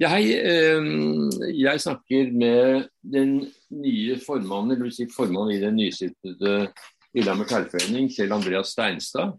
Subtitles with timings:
[0.00, 0.30] Ja, hei.
[1.60, 3.34] Jeg snakker med den
[3.68, 6.54] nye formannen, eller si formannen i den nystiftede
[7.12, 9.34] Lillehammer Tverrforening, Kjell Andreas Steinstad.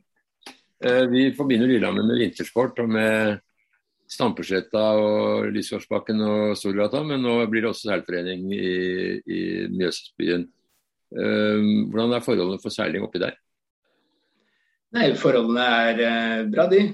[0.85, 3.39] Eh, vi forbinder Lillehammer med vintersport og med
[4.11, 8.71] Stampesletta og Lysgårdsbakken og Storgata, men nå blir det også seilforening i,
[9.25, 9.41] i
[9.73, 10.45] Mjøsbyen.
[11.09, 13.33] Eh, hvordan er forholdene for seiling oppi der?
[14.93, 16.85] Nei, Forholdene er eh, bra, de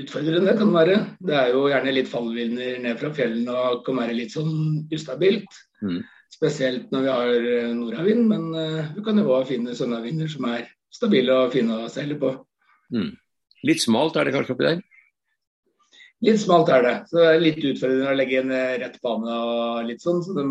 [0.00, 0.96] utfordrende kan det være.
[1.22, 4.54] Det er jo gjerne litt fallvinder ned fra fjellene og kan være litt sånn
[4.94, 5.60] ustabilt.
[5.84, 6.00] Mm.
[6.34, 10.48] Spesielt når vi har eh, nordavind, men uh, vi kan jo òg finne sønnavinder som
[10.50, 12.32] er stabile og fine å seile på.
[12.94, 13.12] Mm.
[13.68, 14.82] Litt smalt er det kanskje oppi der?
[16.24, 16.96] Litt smalt er det.
[17.10, 20.24] Så det er litt utfordrende å legge en eh, rett bane og litt sånn.
[20.26, 20.50] Så den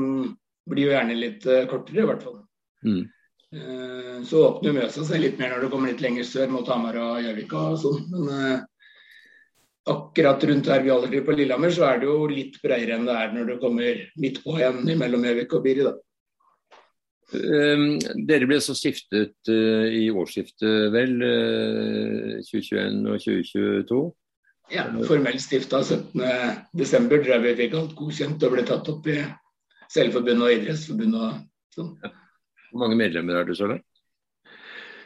[0.70, 2.40] blir jo gjerne litt uh, kortere, i hvert fall.
[2.88, 3.04] Mm.
[3.54, 6.96] Uh, så åpner Mjøsa seg litt mer når du kommer litt lenger sør mot Hamar
[7.02, 8.06] og Gjøvik og sånn.
[8.14, 8.64] Men
[9.90, 13.20] akkurat rundt der vi holder på Lillehammer, så er det jo litt bredere enn det
[13.20, 15.86] er når du kommer midt på igjen mellom Gjøvik og Biri.
[15.88, 15.94] da.
[17.34, 17.98] Um,
[18.30, 21.16] dere ble så stiftet uh, i årsskiftet, vel?
[21.20, 24.02] Uh, 2021 og 2022?
[24.74, 27.08] Ja, formelt stifta 17.12.
[27.14, 29.18] Drev vi fikk alt godkjent og ble tatt opp i
[29.92, 31.96] Seilforbundet og Idrettsforbundet og sånn.
[32.06, 32.14] Ja.
[32.70, 33.86] Hvor mange medlemmer er det så langt?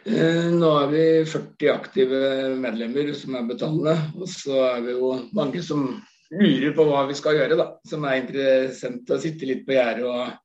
[0.07, 2.19] Eh, nå er vi 40 aktive
[2.61, 3.95] medlemmer som er betalende.
[4.15, 5.83] Og så er vi jo mange som
[6.31, 7.67] lurer på hva vi skal gjøre, da.
[7.87, 10.37] Som er interessant å sitte litt på gjerdet.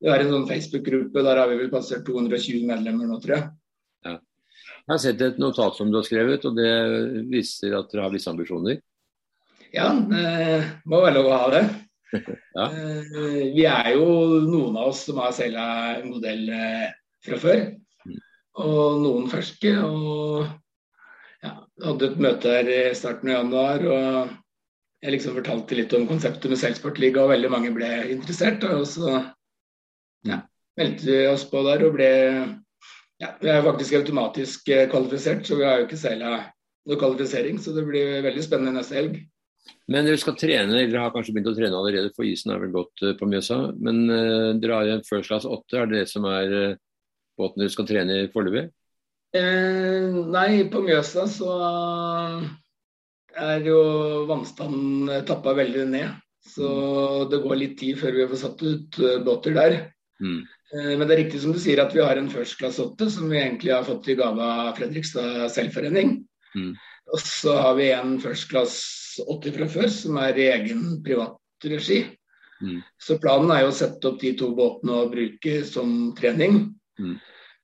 [0.00, 3.48] Vi har en sånn Facebook-gruppe, der har vi vel passert 220 medlemmer nå, tror jeg.
[4.08, 4.14] Ja.
[4.80, 6.72] Jeg har sett et notat som du har skrevet, og det
[7.30, 8.80] viser at dere har visse ambisjoner?
[9.70, 11.62] Ja, det må være lov å ha det.
[12.56, 12.64] ja.
[12.64, 14.08] Eh, vi er jo
[14.48, 16.88] noen av oss som har en modell eh,
[17.22, 17.62] fra før
[18.58, 19.72] og noen ferske.
[19.84, 20.46] Og
[21.44, 23.86] ja, hadde et møte her i starten av januar.
[23.86, 24.38] og
[25.00, 28.64] jeg liksom fortalte litt om konseptet med Seilsportliga, og veldig mange ble interessert.
[28.68, 29.14] Og så
[30.28, 30.42] ja,
[30.76, 32.10] meldte vi oss på der og ble
[33.20, 36.38] ja, Vi er faktisk automatisk eh, kvalifisert, så vi har jo ikke seila
[36.88, 37.58] noe kvalifisering.
[37.60, 39.18] Så det blir veldig spennende neste helg.
[39.90, 42.72] Men dere skal trene, eller har kanskje begynt å trene allerede, for isen er vel
[42.74, 43.58] gått eh, på Mjøsa.
[43.80, 46.78] Men uh, dere har en First Class 8, er det det som er uh,
[47.40, 48.68] båten du skal trene i foreløpig?
[49.36, 51.54] Eh, nei, på Mjøsa så
[53.38, 53.80] er jo
[54.30, 56.18] vannstanden tappa veldig ned.
[56.40, 57.30] Så mm.
[57.30, 59.76] det går litt tid før vi får satt ut eh, båter der.
[60.20, 60.40] Mm.
[60.74, 63.10] Eh, men det er riktig som du sier at vi har en First Class 8
[63.12, 66.16] som vi egentlig har fått i gave av Fredrikstad Selvforening.
[66.56, 66.72] Mm.
[67.10, 68.80] Og så har vi en First Class
[69.26, 72.02] 80 fra før som er i egen privatregi.
[72.60, 72.80] Mm.
[73.00, 76.62] Så planen er jo å sette opp de to båtene og bruke som trening.
[77.00, 77.16] Mm.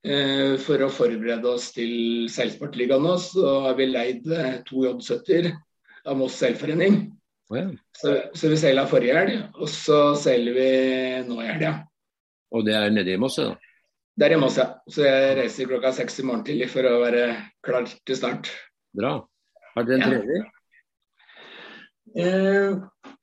[0.06, 5.50] Eh, for å forberede oss til Seilsportligaen nå, så har vi leid eh, to J70-er
[6.06, 7.00] av Moss seilforening.
[7.50, 7.66] Oh, ja.
[7.94, 10.70] så, så, vi seila forrige helg, og så seiler vi
[11.26, 11.72] nå i helga.
[12.54, 13.54] Og det er nede i Moss, da?
[14.16, 14.68] Det er i Moss, ja.
[14.90, 17.26] Så jeg reiser klokka seks i morgen tidlig for å være
[17.66, 18.50] klar til start.
[18.96, 19.18] Bra.
[19.74, 20.10] Har dere en ja.
[20.12, 20.52] trener?
[22.16, 23.15] Eh,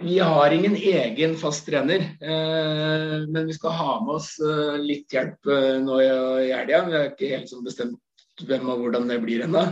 [0.00, 5.12] vi har ingen egen fast trener, eh, men vi skal ha med oss eh, litt
[5.14, 6.84] hjelp eh, nå i helga.
[6.88, 9.62] Vi har ikke helt sånn bestemt hvem og hvordan det blir ennå.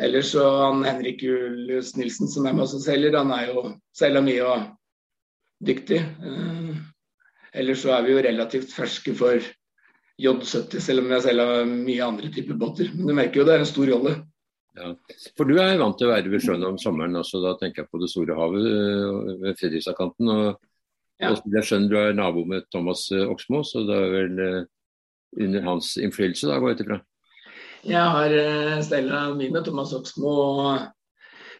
[0.00, 3.66] Ellers så han Henrik Julius Nilsen som er med oss og selger, han er jo
[3.92, 4.64] seila mye og
[5.68, 6.00] dyktig.
[7.52, 9.44] Ellers så er vi jo relativt ferske for
[10.20, 12.88] J70, selv om vi har seila mye andre typer båter.
[12.94, 14.16] Men du merker jo det er en stor rolle.
[14.78, 14.92] Ja.
[15.38, 17.90] For du er vant til å være ved sjøen om sommeren, også, da tenker jeg
[17.90, 20.30] på det store havet øh, ved Fredrikstadkanten.
[20.34, 20.68] Og,
[21.22, 21.32] ja.
[21.32, 24.60] og jeg skjønner du er nabo med Thomas øh, Oksmo, så det er vel uh,
[25.40, 27.00] under hans innflytelse, da, går jeg ut ifra?
[27.90, 28.34] Jeg har
[28.84, 30.34] Stella mi med Thomas Oksmo.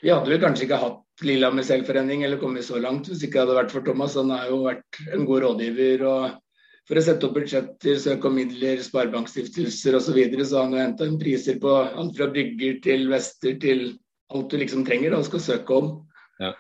[0.01, 3.43] Vi hadde vel kanskje ikke hatt Lillehammer selvforening eller kommet så langt hvis ikke det
[3.43, 4.17] hadde vært for Thomas.
[4.21, 6.05] Han har jo vært en god rådgiver.
[6.09, 6.39] og
[6.89, 10.07] for å sette opp budsjetter, søke om midler, sparebankstiftelser osv.
[10.09, 13.85] Så, videre, så han har henta inn priser på alt fra brygger til vester til
[14.31, 15.93] alt du liksom trenger og skal søke om.
[16.43, 16.55] Ja.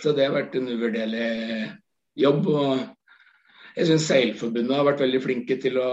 [0.00, 1.28] Så det har vært en uvurderlig
[2.18, 2.48] jobb.
[2.48, 5.90] og Jeg syns Seilforbundet har vært veldig flinke til å,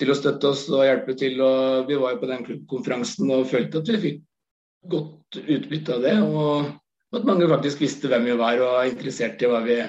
[0.00, 1.40] til å støtte oss og hjelpe til.
[1.44, 4.22] og Vi var jo på den klubbkonferansen og følte at vi fikk
[4.90, 6.16] godt utbytte av det.
[6.24, 9.80] Og at mange faktisk visste hvem vi var og var interessert i hva vi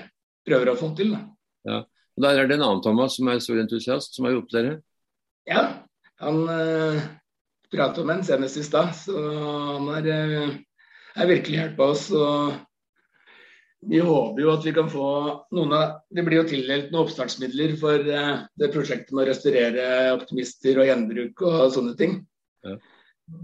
[0.48, 1.14] prøver å få til.
[1.14, 1.26] Da.
[1.70, 1.82] Ja.
[2.22, 4.74] Og Der er det en annen Thomas som er stor entusiast, som har hjulpet dere?
[5.50, 5.62] Ja,
[6.22, 7.00] han eh,
[7.74, 10.10] pratet om en senest i stad, så han er,
[10.46, 10.52] uh,
[11.18, 12.04] er virkelig hjulpet oss.
[12.14, 12.60] og
[13.90, 15.08] Vi håper jo at vi kan få
[15.58, 19.88] noen av Det blir jo tildelt noen oppstartsmidler for eh, det prosjektet med å restaurere
[20.14, 22.20] optimister og gjenbruk og sånne ting.
[22.62, 22.76] Ja.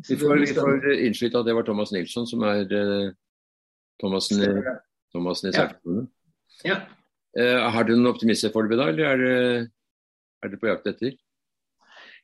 [0.06, 2.70] Vi får, vi får innskyte at det var Thomas Nilsson som er
[3.98, 4.54] Thomassen i,
[5.16, 5.72] Thomassen i Ja.
[6.68, 6.78] Ja.
[7.38, 9.38] Eh, har du noen optimister foreløpig da, eller er det,
[10.44, 11.16] er det på jakt etter?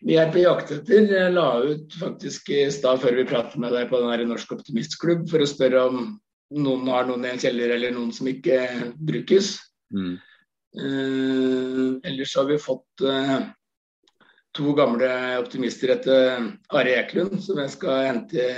[0.04, 1.06] Vi er på jakt etter.
[1.08, 5.28] Jeg la ut faktisk i stad før vi pratet med deg på den Norsk Optimistklubb
[5.32, 6.06] for å spørre om
[6.54, 8.60] noen har noen i en kjeller eller noen som ikke
[8.98, 9.56] brukes.
[9.94, 10.18] Mm.
[10.74, 13.38] Eh, ellers har vi fått eh,
[14.58, 18.50] to gamle optimister etter Are Eklund, som jeg skal hente,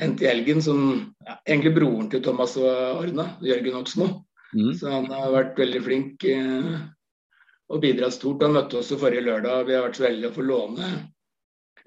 [0.00, 0.62] hente i helgen.
[0.64, 0.82] Som
[1.24, 2.68] ja, egentlig broren til Thomas og
[3.02, 4.12] Arna, Jørgen Oksmo.
[4.56, 4.72] Mm.
[4.78, 6.70] Så han har vært veldig flink eh,
[7.68, 8.42] og bidratt stort.
[8.46, 9.66] Han møtte oss forrige lørdag.
[9.68, 10.92] Vi har vært så heldige å få låne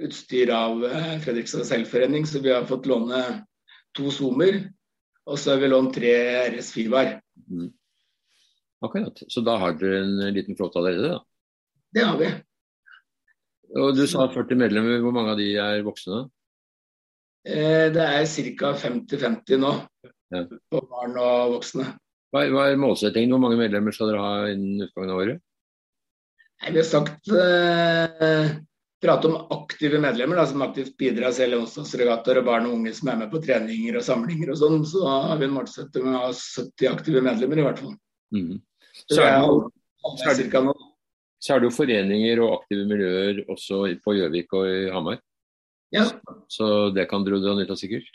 [0.01, 3.21] utstyr av eh, Fredrikstad Selvforening, så vi har fått låne
[3.97, 4.61] to Zoomer.
[5.29, 6.13] Og så har vi lånt tre
[6.49, 7.15] RS Fivar.
[7.47, 7.69] Mm.
[8.81, 9.21] Akkurat.
[9.29, 11.19] Så da har dere en liten flåte allerede, da.
[11.93, 12.29] Det har vi.
[13.77, 15.01] Og du sa 40 medlemmer.
[15.03, 16.23] Hvor mange av de er voksne?
[17.47, 18.25] Eh, det er
[18.57, 18.73] ca.
[18.77, 19.73] 50-50 nå
[20.31, 20.45] Ja.
[20.47, 21.85] på barn og voksne.
[22.31, 23.31] Hva er, hva er målsettingen?
[23.33, 25.41] Hvor mange medlemmer skal dere ha innen utgangen av året?
[26.61, 28.51] Nei, vi har sagt eh,
[29.01, 32.93] prate om aktive medlemmer da, som aktivt bidrar selv i onsdagsregattaer og barn og unge
[32.95, 34.79] som er med på treninger og samlinger og sånn.
[34.87, 37.97] Så har vi en målsetting om å ha 70 aktive medlemmer i hvert fall.
[38.35, 38.61] Mm.
[39.09, 39.73] Så er det,
[40.21, 40.87] så er det-
[41.41, 45.19] så er det jo foreninger og aktive miljøer også på Gjøvik og i Hamar.
[45.91, 46.05] Ja,
[46.47, 48.05] Så det kan dere dra nytte av sikkert.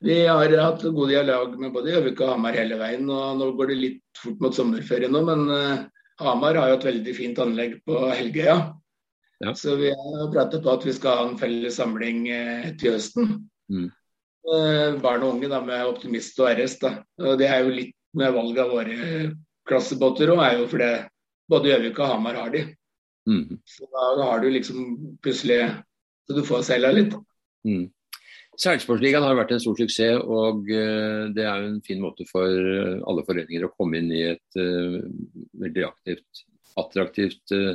[0.00, 3.08] Vi har hatt god dialog med både Gjøvik og Hamar hele veien.
[3.10, 5.84] og Nå går det litt fort mot sommerferie nå, men eh,
[6.22, 8.56] Hamar har jo et veldig fint anlegg på Helgøya.
[9.44, 9.52] Ja.
[9.54, 13.34] Så vi har pratet på at vi skal ha en felles samling eh, til høsten.
[13.72, 13.90] Mm.
[14.46, 16.78] Eh, barn og unge da, med Optimist og RS.
[16.82, 16.94] da.
[17.24, 19.28] Og Det er jo litt med valget av våre
[19.68, 20.90] klassebåter òg, er jo fordi
[21.50, 22.64] både Gjøvik og Hamar har de.
[23.26, 23.58] Mm.
[23.66, 25.64] Så da har du liksom plutselig
[26.26, 27.12] Så du får seila litt.
[27.66, 27.86] Mm.
[28.56, 32.48] Seilsportsligaen har vært en stor suksess, og eh, det er jo en fin måte for
[32.48, 35.02] eh, alle foreninger å komme inn i et uh,
[35.60, 36.40] veldig aktivt,
[36.80, 37.74] attraktivt uh,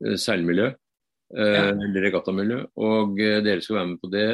[0.00, 0.70] seilmiljø.
[1.34, 1.74] Uh.
[1.74, 2.60] Eller regattamiljø.
[2.88, 4.28] Og dere skal være med på det.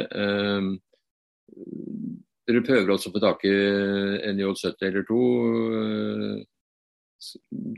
[2.47, 3.53] Dere prøver også å få tak i
[4.29, 5.21] en J70 eller to.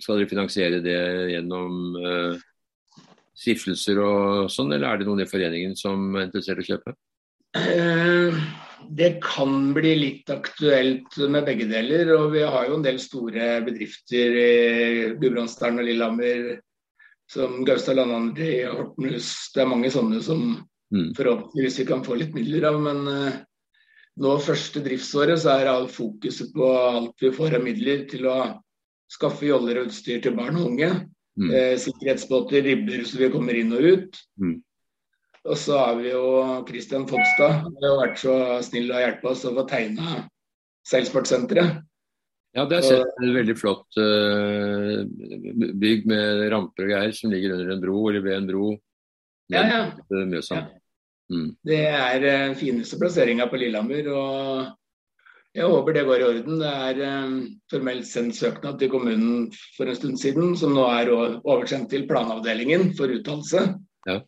[0.04, 1.00] Skal dere finansiere det
[1.32, 1.96] gjennom
[3.34, 6.96] stiftelser og sånn, eller er det noen i foreningen som er interessert i å kjøpe?
[8.90, 12.12] Det kan bli litt aktuelt med begge deler.
[12.18, 14.52] Og vi har jo en del store bedrifter i
[15.22, 16.54] Gudbrandsdalen og Lillehammer.
[17.34, 19.32] Som Gaustad Landandri og Hortenhus.
[19.56, 20.62] Det er mange sånne som
[20.94, 21.14] Mm.
[21.18, 22.78] forhåpentligvis vi kan få litt midler av.
[22.82, 23.40] Men eh,
[24.22, 28.38] nå første driftsåret så er all fokuset på alt vi får av midler til å
[29.12, 30.92] skaffe joller og utstyr til barn og unge.
[31.40, 31.50] Mm.
[31.50, 34.22] Eh, sikkerhetsbåter, ribber så vi kommer inn og ut.
[34.38, 34.60] Mm.
[35.44, 36.26] Og så har vi jo
[36.68, 37.66] Christian Fogstad.
[37.66, 40.22] Han har vært så snill å hjelpe oss å få tegna
[40.88, 41.82] seilsportsenteret.
[42.54, 45.02] Ja, det er sett et veldig flott uh,
[45.82, 48.70] bygg med ramper og greier som ligger under en bro eller ved en bro.
[49.52, 49.82] Ja, ja.
[50.08, 50.62] til Mjøsa.
[50.62, 50.80] Ja.
[51.34, 51.50] Mm.
[51.66, 54.10] Det er den fineste plasseringa på Lillehammer.
[54.14, 54.72] og
[55.54, 56.62] jeg håper det går i orden.
[56.62, 57.34] Det er eh,
[57.70, 62.94] formelt sendt søknad til kommunen for en stund siden, som nå er oversendt til planavdelingen
[62.98, 63.66] for uttalelse.
[64.10, 64.20] Ja.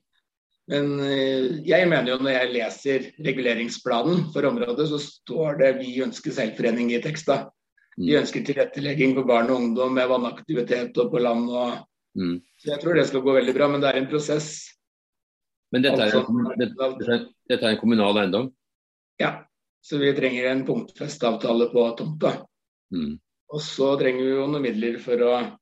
[0.71, 6.01] Men eh, jeg mener jo når jeg leser reguleringsplanen for området, så står det 'Vi
[6.01, 7.49] ønsker selvforening i teksta.
[7.97, 8.21] Vi Mm.
[8.21, 11.49] ønsker tilrettelegging for barn og ungdom med vannaktivitet og på land.
[11.49, 11.85] og
[12.15, 12.41] Mm.
[12.59, 14.71] så Jeg tror det skal gå veldig bra, men det er en prosess.
[15.71, 18.51] Men dette er, Altså, dette er en kommunal eiendom?
[19.19, 19.43] Ja,
[19.83, 22.45] så vi trenger en punktfestavtale på tomta.
[22.91, 23.19] Mm.
[23.53, 25.57] Og så trenger vi jo noen midler for å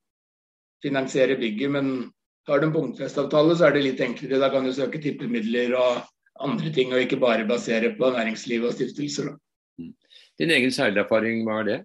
[0.82, 2.12] finansiere bygget, men
[2.48, 4.40] har du en punktfestavtale, så er det litt enklere.
[4.42, 6.04] Da kan du søke tippemidler og
[6.44, 9.32] andre ting, og ikke bare basere på næringsliv og stiftelser.
[9.32, 9.88] da.
[10.38, 11.80] Din egen seilerfaring, hva er det?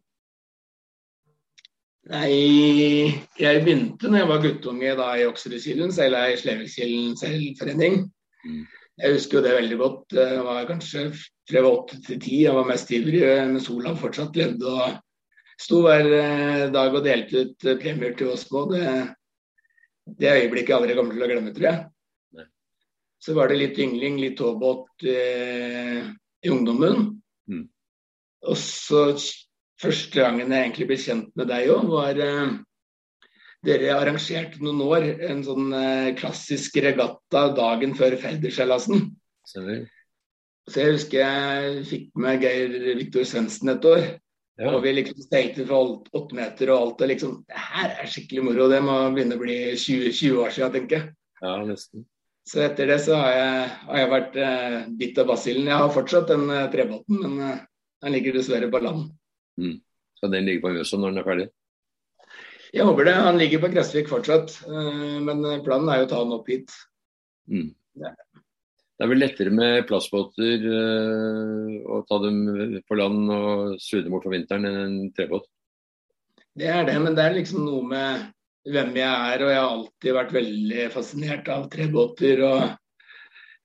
[2.09, 7.99] Nei, jeg begynte når jeg var guttunge da i Oksrudkilen, seila i Slevikkilen seilforening.
[8.47, 8.63] Mm.
[8.99, 10.15] Jeg husker jo det veldig godt.
[10.17, 11.03] Jeg var kanskje
[11.49, 12.41] fra åtte til ti.
[12.47, 14.73] Jeg var mest ivrig, men sola fortsatt levde.
[14.73, 14.97] og
[15.59, 18.65] Sto hver eh, dag og delte ut eh, premier til oss på.
[18.73, 18.83] Det,
[20.19, 21.83] det øyeblikket jeg aldri kommer til å glemme, tror jeg.
[22.37, 22.47] Nei.
[23.21, 26.07] Så var det litt yngling, litt tåbåt eh,
[26.45, 27.05] i ungdommen.
[27.51, 27.67] Mm.
[28.47, 29.03] Og så
[29.79, 32.57] første gangen jeg egentlig ble kjent med deg òg, var eh,
[33.65, 39.09] dere arrangerte noen år en sånn eh, klassisk regatta dagen før Færderseilasen.
[40.69, 44.03] Så jeg husker jeg fikk med Geir Viktor Svendsen et år.
[44.59, 44.73] Ja.
[44.75, 47.01] Og vi liksom stengte for alt- åtte meter og alt.
[47.01, 48.67] Og liksom Det her er skikkelig moro.
[48.67, 51.13] Det må begynne å bli 20, 20 år siden, tenker jeg.
[51.41, 52.05] ja, nesten.
[52.49, 55.67] Så etter det så har jeg, har jeg vært eh, bitt av basillen.
[55.69, 57.59] Jeg har fortsatt den eh, trebåten, men eh,
[58.01, 59.09] Den ligger dessverre på land.
[59.59, 59.81] Mm.
[60.19, 61.47] Så den ligger på Mjøsa når den er ferdig?
[62.73, 63.13] Jeg håper det.
[63.15, 64.53] Han ligger på Gressvik fortsatt.
[64.67, 66.71] Eh, men planen er jo å ta han opp hit.
[67.51, 67.73] Mm.
[67.99, 68.11] Ja.
[68.99, 72.41] Det er vel lettere med plastbåter øh, å ta dem
[72.83, 75.45] på land og sue dem bort for vinteren enn en trebåt?
[76.59, 78.25] Det er det, men det er liksom noe med
[78.67, 79.45] hvem jeg er.
[79.45, 82.43] Og jeg har alltid vært veldig fascinert av trebåter.
[82.43, 82.65] Og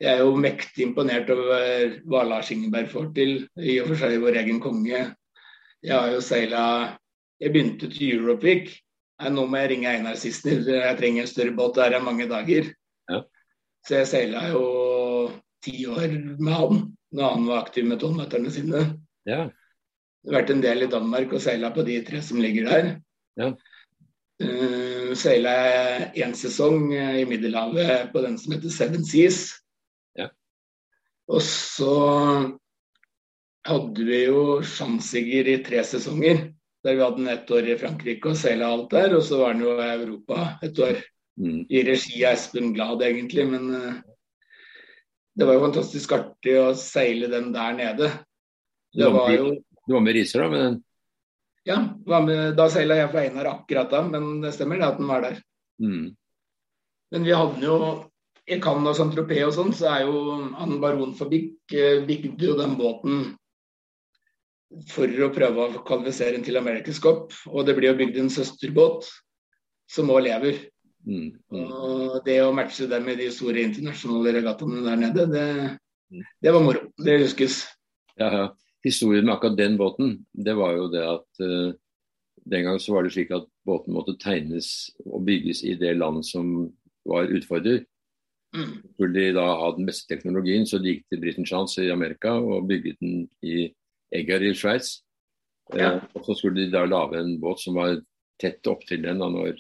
[0.05, 3.37] jeg er jo mektig imponert over hva Lars Ingeberg får til.
[3.59, 5.03] I og for seg vår egen konge.
[5.85, 6.64] Jeg har jo seila
[7.43, 8.71] Jeg begynte til Europic.
[9.35, 11.76] Nå må jeg ringe Einar Sissener, jeg trenger en større båt.
[11.76, 12.71] der er mange dager.
[13.11, 13.21] Ja.
[13.87, 14.62] Så jeg seila jo
[15.64, 16.83] ti år med han
[17.14, 18.83] når han var aktiv med tonnmeterne sine.
[19.28, 19.47] Ja.
[20.28, 22.90] Vært en del i Danmark og seila på de tre som ligger der.
[23.40, 23.52] Ja.
[24.42, 29.44] Uh, seila jeg én sesong i Middelhavet på den som heter Seven Seas.
[30.18, 30.30] Ja.
[31.30, 31.94] Og så
[33.64, 36.49] hadde vi jo Schanziger i tre sesonger.
[36.85, 39.14] Der vi hadde den ett år i Frankrike og seila alt der.
[39.16, 40.99] Og så var den jo i Europa et år.
[41.40, 41.62] Mm.
[41.71, 43.47] I regi av Espen Glad, egentlig.
[43.54, 44.02] Men uh,
[45.35, 48.11] det var jo fantastisk artig å seile den der nede.
[48.95, 50.49] Det var jo Du var med Riser, da?
[50.49, 50.76] med den?
[51.64, 55.09] Ja, med, da seila jeg for Einar akkurat da, men det stemmer det at den
[55.11, 55.38] var der.
[55.83, 56.12] Mm.
[57.12, 57.79] Men vi hadde jo
[58.45, 62.57] i Cannes og Saint-Tropez og sånn, så er jo han baron Fabik eh, bygde jo
[62.59, 63.25] den båten
[64.91, 67.33] for å prøve å kvalifisere den til America's Cup.
[67.50, 69.09] Og det blir jo bygd en søsterbåt
[69.91, 70.61] som òg lever.
[71.04, 71.64] Mm, mm.
[71.68, 75.46] Og det å matche dem med de store internasjonale regattaene der nede, det,
[76.12, 76.26] mm.
[76.40, 76.84] det, var moro.
[77.04, 77.62] Det huskes.
[78.16, 78.44] Ja, ja.
[78.84, 81.73] Historien med akkurat den båten, det var jo det at uh,
[82.44, 86.25] den gang så var det slik at båten måtte tegnes og bygges i det land
[86.28, 86.68] som
[87.08, 87.84] var utfordrer.
[88.54, 88.75] Mm.
[88.94, 92.37] Skulle de da ha den beste teknologien, så de gikk til British Chance i Amerika
[92.37, 93.70] og bygget den i
[94.14, 94.99] Egger i Sveits.
[95.73, 95.96] Ja.
[95.96, 97.96] Uh, og så skulle de da lage en båt som var
[98.40, 99.56] tett opptil den da når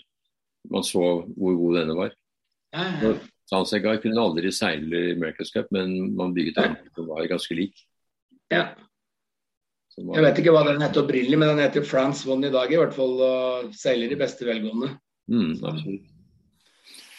[0.70, 1.02] man så
[1.36, 2.14] hvor god denne var.
[2.74, 3.14] Ja, ja.
[4.02, 7.84] Kunne aldri seile i America's Cup, men man bygget en som var ganske lik.
[8.52, 8.72] Ja.
[9.94, 12.80] Jeg vet ikke hva den heter opprinnelig, men den heter France One i dag i
[12.80, 13.14] hvert fall.
[13.22, 14.90] Og seiler i beste velgående.
[15.30, 15.54] Mm,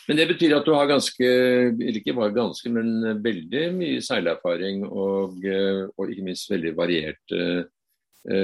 [0.06, 1.30] men det betyr at du har ganske,
[1.72, 5.40] eller ikke bare ganske, men veldig mye seilerfaring og,
[5.96, 7.64] og ikke minst veldig variert uh,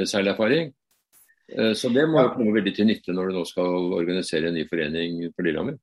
[0.09, 0.71] seilerfaring.
[1.57, 4.57] Eh, så det må jo komme veldig til nytte når du nå skal organisere en
[4.59, 5.79] ny forening på Lillehammer?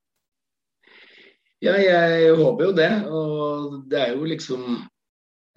[1.64, 2.90] Ja, jeg håper jo det.
[3.10, 4.66] Og det er jo liksom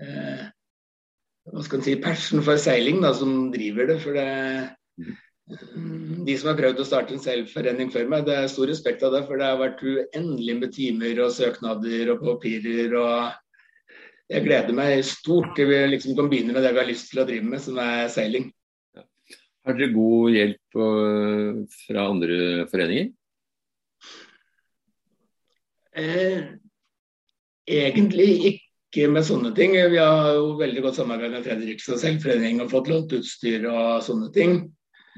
[0.02, 0.48] eh,
[1.52, 4.00] hva skal en si, passion for seiling da, som driver det.
[4.04, 4.30] For det,
[5.02, 6.24] mm.
[6.28, 9.16] de som har prøvd å starte en seilforening før meg, det er stor respekt av
[9.16, 9.24] det.
[9.30, 12.98] For det har vært uendelig med timer og søknader og papirer.
[12.98, 17.14] og Jeg gleder meg stort til vi liksom kan begynne med det vi har lyst
[17.14, 18.50] til å drive med, som er seiling.
[19.66, 20.78] Har dere god hjelp
[21.86, 22.38] fra andre
[22.72, 23.12] foreninger?
[25.92, 26.44] Eh,
[27.68, 29.76] egentlig ikke med sånne ting.
[29.76, 34.32] Vi har jo veldig godt samarbeid med Fredrikstad selvforening og fått lånt utstyr og sånne
[34.36, 34.62] ting.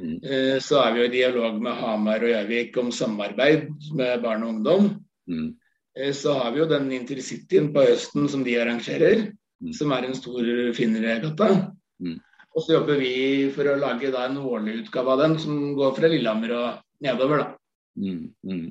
[0.01, 0.17] Mm.
[0.25, 4.45] Eh, så er vi jo i dialog med Hamar og Gjøvik om samarbeid med barn
[4.45, 4.89] og ungdom.
[5.29, 5.53] Mm.
[5.99, 9.27] Eh, så har vi jo den intercityen på høsten som de arrangerer,
[9.61, 9.73] mm.
[9.77, 11.49] som er en stor finneregata.
[12.01, 12.17] Mm.
[12.53, 13.13] Og så jobber vi
[13.55, 17.45] for å lage da, en årlig utgave av den som går fra Lillehammer og nedover.
[17.97, 18.65] Mm, mm.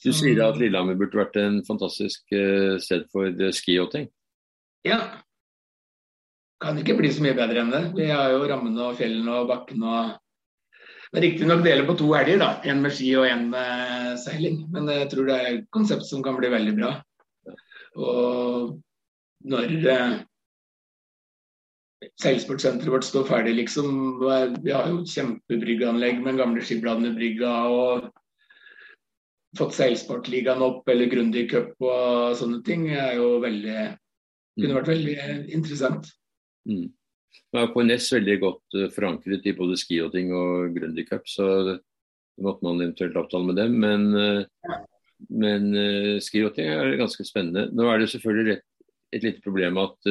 [0.00, 4.08] Du sier at Lillehammer burde vært en fantastisk uh, sted for ski og ting?
[4.86, 4.98] Ja.
[6.60, 7.84] Kan ikke bli så mye bedre enn det.
[7.96, 10.18] Vi har jo rammene og fjellene og bakkene og
[11.10, 12.50] men Riktignok dele på to helger, da.
[12.70, 14.60] En med ski og en med seiling.
[14.70, 16.92] Men jeg tror det er et konsept som kan bli veldig bra.
[17.98, 18.76] Og
[19.50, 20.14] når uh,
[22.20, 24.20] seilsportsenteret vårt står ferdig, liksom.
[24.64, 28.08] Vi har jo kjempebryggeanlegg med gamle Skibladnerbrygga og
[29.58, 32.88] fått seilsportligaen opp eller Grundig Cup og sånne ting.
[32.94, 33.90] er jo veldig
[34.60, 35.16] kunne vært veldig
[35.56, 36.08] interessant.
[36.68, 36.88] Mm.
[37.50, 41.76] Det er KNS veldig godt eh, forankret i både ski og Grundig Cup, så det
[42.42, 43.76] måtte man eventuelt avtale med dem.
[43.82, 44.08] Men.
[44.16, 44.78] Eh,
[45.28, 47.66] men uh, er ganske spennende.
[47.76, 48.62] Nå er det selvfølgelig et,
[49.12, 50.08] et lite problem at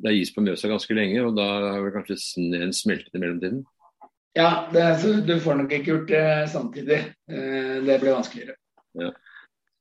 [0.00, 3.22] det er is på Mjøsa ganske lenge, og da har vel kanskje sneen smeltet i
[3.22, 3.60] mellomtiden?
[4.38, 4.86] Ja, det,
[5.26, 7.00] du får nok ikke gjort det samtidig.
[7.30, 8.56] Eh, det blir vanskeligere.
[8.98, 9.10] Ja.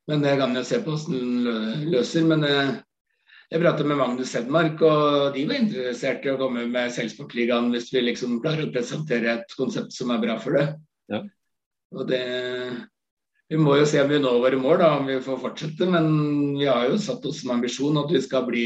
[0.10, 2.26] Men det kan vi se på hvordan den løser.
[2.26, 2.72] Men eh,
[3.50, 7.92] jeg pratet med Magnus Hedmark, og de var interessert i å komme med Selsportligaen hvis
[7.94, 10.68] vi liksom klarer å presentere et konsept som er bra for det.
[11.14, 11.24] Ja.
[11.96, 12.24] Og det
[13.50, 15.86] vi må jo se om vi når våre mål, da, om vi får fortsette.
[15.90, 16.12] Men
[16.60, 18.66] vi har jo satt oss som ambisjon at vi skal bli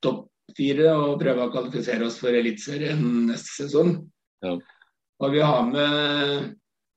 [0.00, 3.96] topp fire og prøve å kvalifisere oss for Eliteserien neste sesong.
[4.44, 4.56] Ja.
[5.20, 6.50] Og vi har med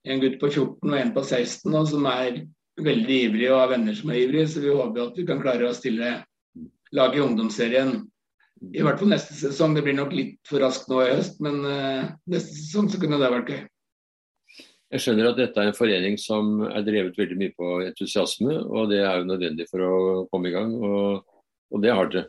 [0.04, 2.44] en gutt på 14 og en på 16 nå, som er
[2.84, 5.70] veldig ivrig og har venner som er ivrige, så vi håper at vi kan klare
[5.70, 6.16] å stille
[6.94, 7.94] laget i ungdomsserien
[8.72, 9.76] i hvert fall neste sesong.
[9.76, 13.20] Det blir nok litt for raskt nå i høst, men uh, neste sesong så kunne
[13.20, 13.62] det vært gøy.
[14.94, 18.92] Jeg skjønner at dette er en forening som er drevet veldig mye på entusiasme, og
[18.92, 19.94] det er jo nødvendig for å
[20.30, 21.24] komme i gang, og,
[21.74, 22.28] og det har dere.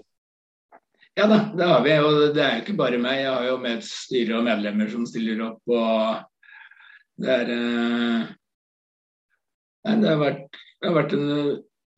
[1.14, 1.92] Ja da, det har vi.
[2.02, 3.20] Og det er jo ikke bare meg.
[3.22, 5.62] Jeg har jo med styre og medlemmer som stiller opp.
[5.70, 6.24] og
[7.22, 8.26] Det, er, uh,
[9.86, 11.30] det, har, vært, det har vært en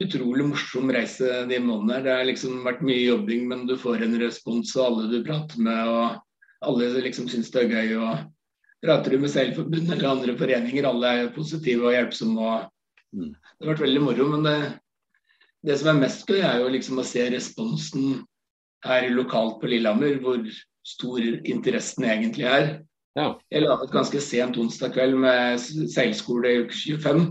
[0.04, 2.02] utrolig morsom reise de månedene.
[2.04, 5.64] Det har liksom vært mye jobbing, men du får en respons, og alle du prater
[5.64, 7.96] med, og alle liksom syns det er gøy.
[8.04, 12.36] og Prater du med Seilforbundet eller andre foreninger, alle er positive og hjelpsomme.
[12.36, 13.32] og mm.
[13.32, 14.28] Det har vært veldig moro.
[14.36, 14.56] Men det,
[15.64, 18.18] det som er mest gøy, er jo liksom å se responsen
[18.84, 20.42] her lokalt på Lillehammer, hvor
[20.86, 22.68] stor interessen egentlig er.
[23.16, 23.32] Ja.
[23.50, 25.58] Jeg laget et ganske sent onsdag kveld med
[25.94, 27.24] seilskole i uke 25.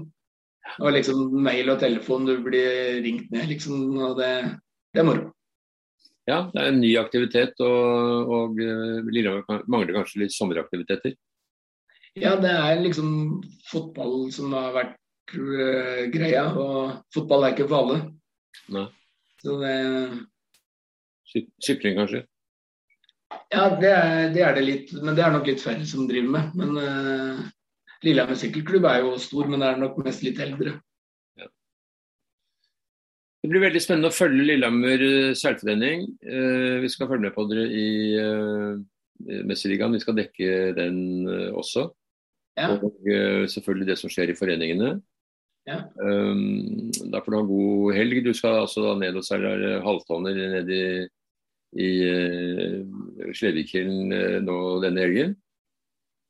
[0.82, 3.94] Og liksom mail og telefon, du blir ringt ned, liksom.
[4.02, 4.32] Og det,
[4.94, 5.30] det er moro.
[6.25, 11.14] Ja, det er en ny aktivitet, og, og eh, Lillehammer mangler kanskje litt sommeraktiviteter?
[12.18, 17.84] Ja, det er liksom fotball som har vært uh, greia, og fotball er ikke for
[17.84, 18.86] alle.
[19.44, 19.75] Så det
[21.25, 22.24] Sykling, kanskje?
[23.53, 24.91] Ja, det er, det er, det litt.
[25.01, 26.58] Men det er nok litt færre som driver med.
[26.60, 27.46] Men uh,
[28.05, 30.75] Lillehammer sykkelklubb er jo stor, men det er nok mest litt eldre.
[31.39, 31.50] Ja.
[33.41, 36.08] Det blir veldig spennende å følge Lillehammer eh, seilforening.
[36.25, 37.89] Uh, vi skal følge med på dere i
[38.22, 38.77] uh,
[39.50, 39.98] Mesterligaen.
[39.98, 41.89] Vi skal dekke den uh, også.
[42.55, 42.72] Ja.
[42.77, 43.03] Og
[43.51, 44.94] selvfølgelig det som skjer i foreningene.
[45.66, 45.80] Ja.
[45.98, 48.20] Um, da får du ha god helg.
[48.26, 50.84] Du skal altså ned og seile halvtonner ned i,
[51.82, 54.14] i uh, Slevikhilen
[54.46, 55.36] nå denne helgen.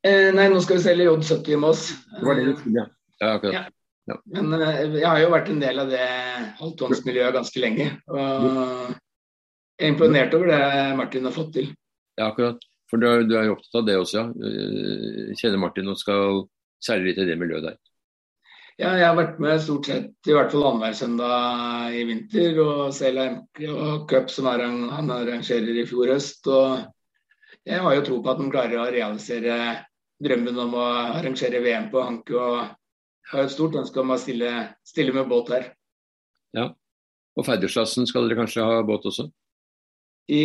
[0.06, 1.88] Eh, nei, nå skal vi seile J70 i Moss.
[2.12, 2.86] Det var det du skulle, ja.
[3.22, 3.72] ja akkurat.
[4.06, 4.16] Ja.
[4.36, 6.06] Men eh, jeg har jo vært en del av det
[6.60, 7.88] halvtonsmiljøet ganske lenge.
[8.12, 8.46] Og
[9.76, 10.60] jeg er imponert over det
[11.00, 11.72] Martin har fått til.
[12.16, 12.62] Ja, akkurat.
[12.90, 14.26] For du, du er jo opptatt av det også, ja.
[14.46, 16.44] Eh, kjenner Martin og skal
[16.86, 17.80] seile litt i det miljøet der.
[18.76, 22.58] Ja, jeg har vært med stort sett i hvert fall annenhver søndag i vinter.
[22.60, 26.44] Og MP og cup som han arrangerer i fjor høst.
[26.52, 26.82] Og
[27.64, 29.56] jeg har jo tro på at han klarer å realisere
[30.20, 30.84] drømmen om å
[31.16, 32.36] arrangere VM på Hanke.
[32.36, 34.52] Og jeg har et stort ønske om å stille,
[34.84, 35.70] stille med båt her.
[36.56, 36.68] Ja.
[37.36, 39.30] Og Færdersklassen skal dere kanskje ha båt også?
[40.28, 40.42] I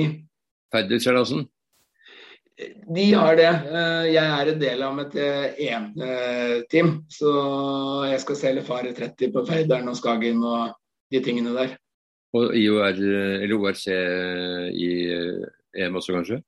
[0.71, 1.49] Færdersklassen?
[2.95, 3.49] De har det.
[3.49, 5.17] Eh, jeg er en del av et
[5.67, 6.91] EM-team.
[6.91, 7.31] Eh, så
[8.09, 10.75] jeg skal seile Fare 30 på Ferderen og Skagen og
[11.11, 11.75] de tingene der.
[12.37, 14.91] Og IOR, eller ORC i
[15.75, 16.39] EM også, kanskje?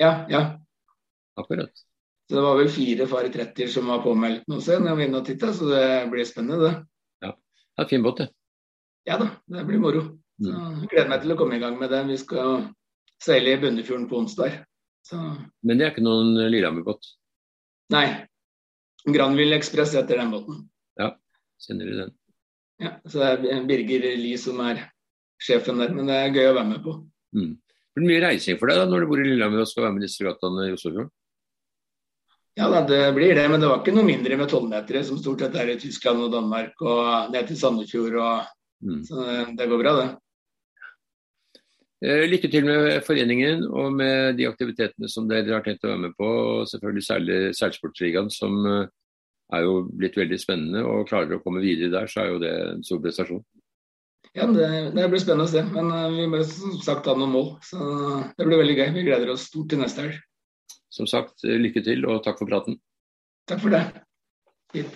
[0.00, 0.24] Ja.
[0.32, 0.42] ja.
[1.38, 1.70] Akkurat.
[2.30, 5.04] Så det var vel fire far i 30 som var påmeldt nå når jeg var
[5.04, 6.74] inne og titta, så det blir spennende, det.
[7.26, 8.28] Ja, det er fin båt, det.
[9.08, 10.02] Ja da, det blir moro.
[10.40, 10.76] Så mm.
[10.82, 12.04] jeg gleder meg til å komme i gang med det.
[12.06, 12.68] Vi skal
[13.20, 14.60] seile i Bunnefjorden på onsdag.
[15.06, 15.18] Så...
[15.66, 17.12] Men det er ikke noen Lillehammer-båt?
[17.94, 18.06] Nei.
[19.08, 20.64] Granville Ekspress heter den båten.
[21.00, 21.14] Ja,
[21.64, 22.16] kjenner du den.
[22.80, 24.84] Ja, så det er Birger Lie som er
[25.40, 26.98] sjefen der, men det er gøy å være med på.
[27.36, 27.56] Mm.
[27.60, 29.96] Det blir mye reising for deg da, når du bor i Lillehammer og skal være
[29.96, 31.10] med disse regattaene i Oslofjorden?
[32.58, 33.46] Ja, det blir det.
[33.50, 36.32] Men det var ikke noe mindre med tolvmetere, som stort sett er i Tyskland og
[36.34, 38.18] Danmark og ned til Sandefjord.
[38.20, 38.50] Og,
[38.84, 39.00] mm.
[39.08, 39.26] Så
[39.58, 40.08] det går bra, det.
[42.00, 46.04] Eh, lykke til med foreningen og med de aktivitetene som dere har tenkt å være
[46.06, 46.24] med på.
[46.26, 48.86] og Selvfølgelig særlig Seilsportsligaen, som eh,
[49.52, 50.84] er jo blitt veldig spennende.
[50.86, 53.44] og Klarer å komme videre der, så er jo det en stor prestasjon.
[54.32, 55.64] Ja, det, det blir spennende å se.
[55.74, 57.48] Men uh, vi må som sagt ha noen mål.
[57.66, 57.80] Så
[58.38, 58.86] det blir veldig gøy.
[58.94, 60.20] Vi gleder oss stort til neste helg.
[60.90, 62.78] Som sagt, lykke til og takk for praten.
[63.50, 63.82] Takk for det.